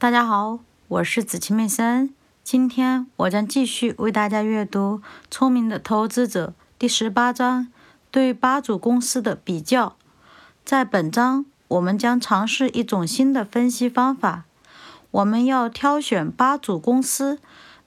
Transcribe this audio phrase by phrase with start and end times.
[0.00, 2.14] 大家好，我是子晴妹森。
[2.42, 4.96] 今天我将继续为大家阅读
[5.30, 7.68] 《聪明的投资者》第十八章
[8.10, 9.96] 对八组公司的比较。
[10.64, 14.44] 在本章，我们将尝试一种新的分析方法。
[15.10, 17.38] 我们要挑选八组公司，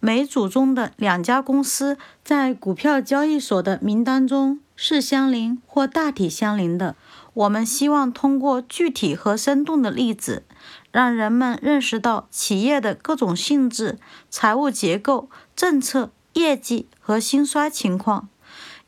[0.00, 6.96] 每组中的两家公司在股票交易所的名单中是相邻或大体相邻的。
[7.34, 10.42] 我们希望通过具体和生动的例子，
[10.90, 13.98] 让人们认识到企业的各种性质、
[14.28, 18.28] 财务结构、政策、业绩和兴衰情况，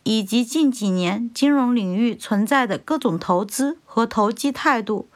[0.02, 5.08] 以及近几年金融领域存在的各种投资和投机态度。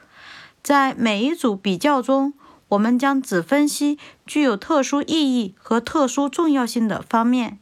[0.63, 2.33] 在每一组比较中，
[2.69, 7.59] 我们将只分析具有特殊意义和特殊重要性的方面。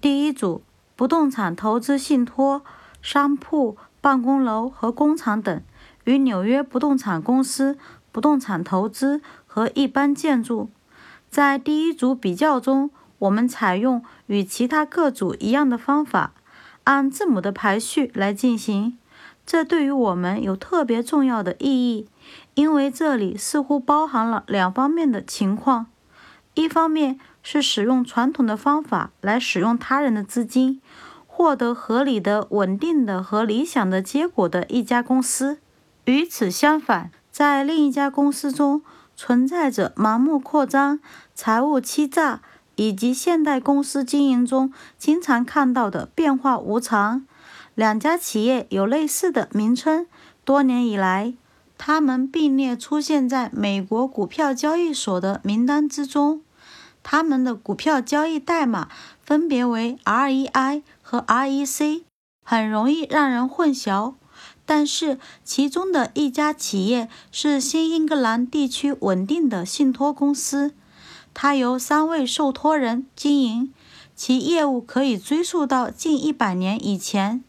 [0.00, 0.62] 第一组：
[0.96, 2.62] 不动产投资信托、
[3.00, 3.76] 商铺。
[4.02, 5.62] 办公楼和工厂等，
[6.04, 7.76] 与纽约不动产公司、
[8.12, 10.68] 不动产投资和一般建筑。
[11.28, 16.32] 在第一组比较中，我们采用与其他各组一样的方法，
[16.84, 18.98] 按字母的排序来进行。
[19.46, 22.06] 这对于我们有特别重要的意义，
[22.54, 25.86] 因为这里似乎包含了两方面的情况：
[26.54, 30.80] 一方面是使用传统的方法来使用他人的资金。
[31.26, 35.58] 获得合理的、稳定的和理想的结果的一家公司。
[36.04, 38.82] 与此相反，在另一家公司中
[39.16, 41.00] 存在着盲目扩张、
[41.34, 42.40] 财务欺诈
[42.76, 47.26] 以及现代公司经营中经常看到的变化无常。
[47.74, 50.06] 两家企业有类似的名称，
[50.44, 51.34] 多年以来，
[51.78, 56.42] 它们并列出现在美国股票交易所的名单之中。
[57.02, 58.88] 他们的股票交易代码
[59.22, 62.02] 分别为 REI 和 REC，
[62.44, 64.14] 很容易让人混淆。
[64.70, 70.74] 但是其中的一家企业是新英格兰地区稳定的信托公司，
[71.34, 73.74] 它由三位受托人经营，
[74.14, 77.42] 其业务可以追溯到近一百年以前，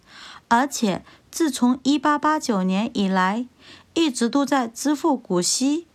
[0.47, 3.45] 而且自从1889年以来，
[3.93, 5.85] 一直都在支付股息。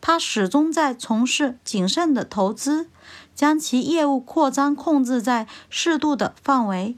[0.00, 2.88] 他始终在从事谨慎的投资，
[3.34, 6.96] 将其业务扩张控制在适度的范围，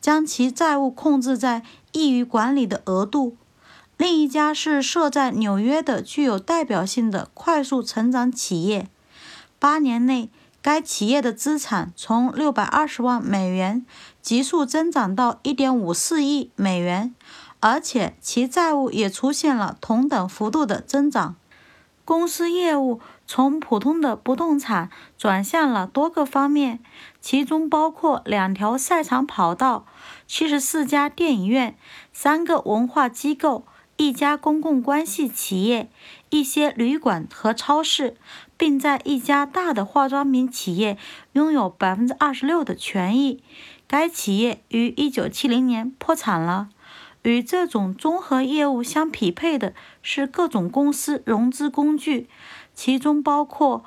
[0.00, 1.62] 将其债务控制在
[1.92, 3.36] 易于管理的额度。
[3.96, 8.88] 另一家是设在纽约的具有代表性的快速成长企业，
[9.58, 10.30] 八年内
[10.62, 13.84] 该企业的资产从六百二十万美元
[14.22, 17.14] 急速增长到一点五四亿美元，
[17.60, 21.36] 而且其债务也出现了同等幅度的增长。
[22.10, 26.80] 公司业务从普通的不动产转向了多个方面，
[27.20, 29.86] 其中包括两条赛场跑道、
[30.26, 31.76] 七十四家电影院、
[32.12, 33.64] 三个文化机构、
[33.96, 35.88] 一家公共关系企业、
[36.30, 38.16] 一些旅馆和超市，
[38.56, 40.98] 并在一家大的化妆品企业
[41.34, 43.40] 拥有百分之二十六的权益。
[43.86, 46.70] 该企业于一九七零年破产了。
[47.22, 52.28] 与这种综合业务相匹配的是各种公司融资工具，
[52.74, 53.84] 其中包括：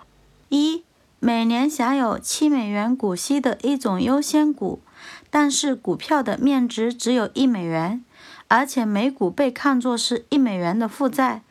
[0.50, 0.84] 一、
[1.20, 4.82] 每年享有七美元股息的一种优先股，
[5.30, 8.04] 但是股票的面值只有一美元，
[8.50, 11.42] 而且每股被看作是一美元的负债；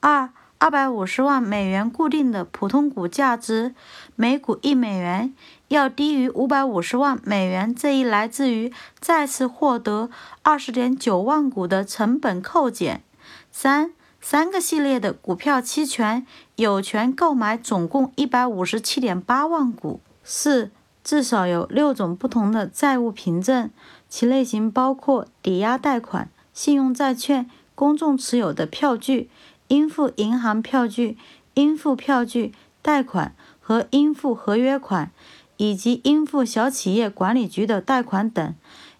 [0.00, 0.30] 二、
[0.62, 3.74] 二百五十万美元固定的普通股价值，
[4.14, 5.34] 每股一美元。
[5.66, 10.08] 要低于五百五十万美元，这一来自于再次获得
[10.42, 13.02] 二十点九万股的成本扣减。
[13.50, 13.90] 三
[14.20, 16.24] 三个系列的股票期权
[16.54, 20.00] 有权购买总共一百五十七点八万股。
[20.22, 20.70] 四
[21.02, 23.68] 至少有六种不同的债务凭证，
[24.08, 29.28] 其类型包括抵押贷款、信用债券、公众持有的票据、
[29.72, 31.16] 应付银行票据、
[31.54, 32.52] 应付票据
[32.82, 35.10] 贷款和应付合约款。
[35.58, 38.54] 以及应付小企业管理局的贷款等。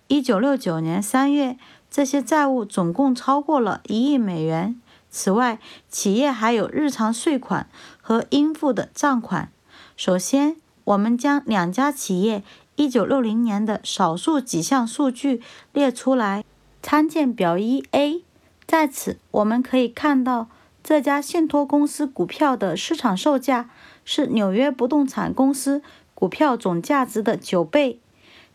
[0.07, 1.59] 一九六九年三月，
[1.91, 4.81] 这些债务总共超过了一亿美元。
[5.11, 7.67] 此外，企业还有日常税款
[8.01, 9.51] 和应付的账款。
[9.97, 10.55] 首先，
[10.85, 12.45] 我们将两家企业
[12.77, 15.43] 一九六零年的少数几项数据
[15.73, 16.45] 列出来，
[16.81, 18.23] 参见表一 A。
[18.69, 20.47] 在此，我们可以看到
[20.83, 23.71] 这家信托公司股票的市场售价
[24.05, 25.83] 是纽约不动产公司。
[26.15, 27.99] 股票总价值的九倍，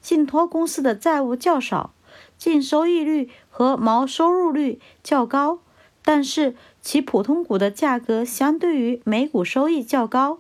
[0.02, 1.92] 信托公司的债务较少，
[2.38, 5.60] 净收益率和毛收入率较高，
[6.02, 10.40] 但是其普通股的价格相对于每股收益较高。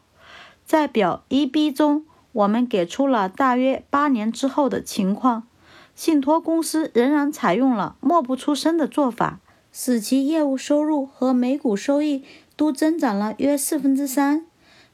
[0.65, 5.45] 在表一 B 中，我们给出了大约八年之后的情况，
[5.95, 9.39] 信托公司仍然采用了默不出声的做法，
[9.79, 12.23] 使其业务收入和每股收益
[12.55, 14.43] 都增长了约四分之三。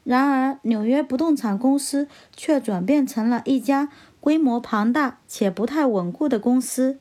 [0.02, 3.88] 然而，纽约不动产公司却转变成了一家
[4.20, 6.98] 规模庞大且不太稳固的公司。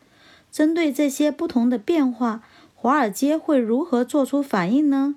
[0.49, 2.41] 针对这些不同的变化，
[2.73, 5.15] 华尔街会如何做出反应呢？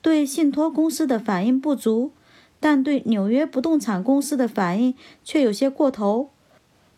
[0.00, 2.10] 对信托公司的反应不足，
[2.58, 6.30] 但对纽约不动产公司的反应却有些过头。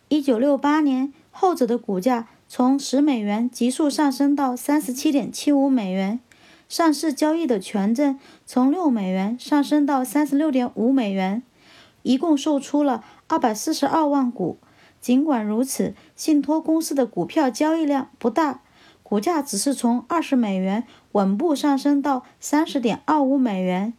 [0.08, 6.20] 一九六八年，后者的股价从十美元急速上升到三十七点七五美元。
[6.68, 8.16] 上市交易的权证
[8.46, 11.42] 从六美元上升到三十六点五美元，
[12.04, 14.58] 一共售出了二百四十二万股。
[15.00, 18.60] 尽管如此，信托公司的股票交易量不大，
[19.02, 23.92] 股价只是从二十美元稳步上升到三十点二五美元。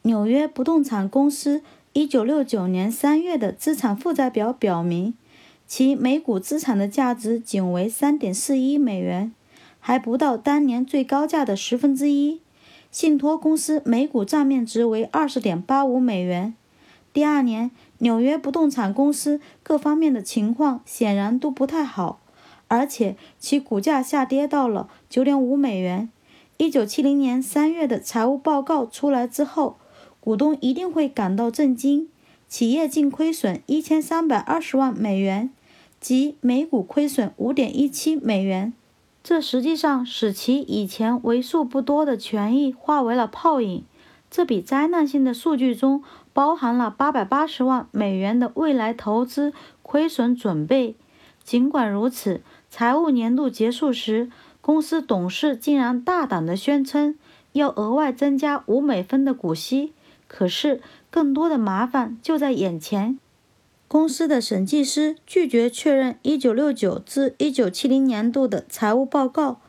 [0.00, 1.60] 纽约不动产公司
[1.92, 5.12] 一九六九年三月的资产负债表表明，
[5.66, 9.32] 其每股资产的价值仅为三点四一美元。
[9.78, 12.40] 还不到当年最高价的十分之一。
[12.90, 16.54] 信托公司每股账面值为二十点八五美元。
[17.12, 22.18] 第二年，纽约不动产公司各方面的情况显然都不太好，
[22.66, 26.08] 而且其股价下跌到了九点五美元。
[26.56, 29.76] 一九七零年三月的财务报告出来之后，
[30.18, 32.08] 股东一定会感到震惊：
[32.48, 35.50] 企业净亏损一千三百二十万美元，
[36.06, 38.72] 即每股亏损五点一七美元。
[39.24, 43.82] 这实际上使其以前为数不多的权益化为了泡影。
[44.30, 50.94] 这笔灾难性的数据中包含了八百八十万美元的未来投资亏损准备。
[51.42, 54.30] 尽管如此，财务年度结束时，
[54.60, 57.18] 公司董事竟然大胆地宣称
[57.50, 59.92] 要额外增加五美分的股息。
[60.28, 60.80] 可是，
[61.10, 63.18] 更多的麻烦就在眼前。
[63.88, 69.60] 公司的审计师拒绝确认1969至1970年度的财务报告，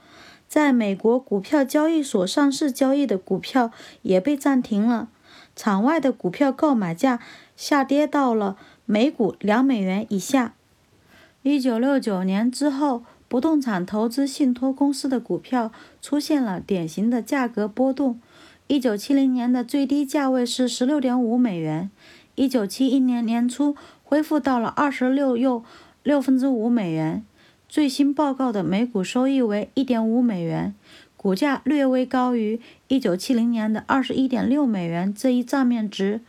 [0.48, 3.72] 在美国股票交易所上市交易的股票
[4.02, 5.10] 也被暂停了，
[5.56, 7.20] 场外的股票购买价
[7.56, 10.56] 下跌到了每股两美元以下。
[11.44, 15.72] 1969年之后，不动产投资信托公司的股票
[16.02, 18.20] 出现了典型的价格波动。
[18.68, 21.90] 1970年的最低价位是16.5美元
[22.38, 23.76] ，1971年年初。
[24.10, 25.66] 恢复到了二十六又
[26.02, 27.26] 六分之五美元，
[27.68, 30.74] 最新报告的每股收益为一点五美元，
[31.18, 36.22] 股价略微高于一九七零年的二十一点六美元这一账面值。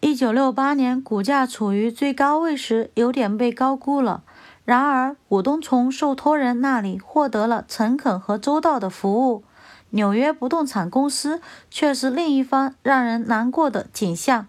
[0.00, 4.24] 一九六八年股价处于最高位时，有点被高估了。
[4.64, 9.44] 然而，股东从受托人那里获得了诚恳和周到的服务，
[9.90, 11.40] 纽约不动产公司
[11.70, 14.48] 却是另一番让人难过的景象。